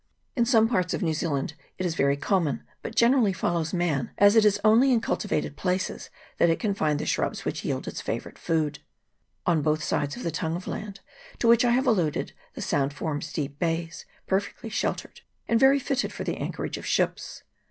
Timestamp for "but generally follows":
2.81-3.71